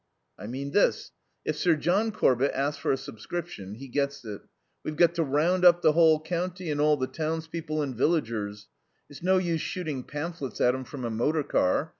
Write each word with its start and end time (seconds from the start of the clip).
"I 0.39 0.47
mean 0.47 0.71
this. 0.71 1.11
If 1.45 1.57
Sir 1.57 1.75
John 1.75 2.11
Corbett 2.11 2.53
asks 2.55 2.81
for 2.81 2.91
a 2.91 2.97
subscription 2.97 3.75
he 3.75 3.87
gets 3.87 4.25
it. 4.25 4.41
We've 4.83 4.95
got 4.95 5.13
to 5.13 5.23
round 5.23 5.63
up 5.63 5.83
the 5.83 5.91
whole 5.91 6.19
county 6.19 6.71
and 6.71 6.81
all 6.81 6.97
the 6.97 7.05
townspeople 7.05 7.83
and 7.83 7.93
villagers. 7.95 8.67
It's 9.11 9.21
no 9.21 9.37
use 9.37 9.61
shooting 9.61 10.01
pamphlets 10.01 10.59
at 10.59 10.73
'em 10.73 10.85
from 10.85 11.05
a 11.05 11.11
motor 11.11 11.43
car. 11.43 11.89